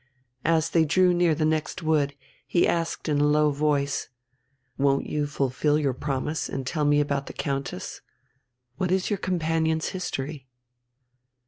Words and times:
As 0.45 0.71
they 0.71 0.83
drew 0.83 1.13
near 1.13 1.35
the 1.35 1.45
next 1.45 1.83
wood, 1.83 2.15
he 2.47 2.67
asked 2.67 3.07
in 3.07 3.21
a 3.21 3.27
low 3.27 3.51
voice: 3.51 4.09
"Won't 4.75 5.05
you 5.05 5.27
fulfil 5.27 5.77
your 5.77 5.93
promise 5.93 6.49
and 6.49 6.65
tell 6.65 6.85
me 6.85 6.99
about 6.99 7.27
the 7.27 7.33
Countess? 7.33 8.01
What 8.77 8.89
is 8.91 9.11
your 9.11 9.19
companion's 9.19 9.89
history?" 9.89 10.47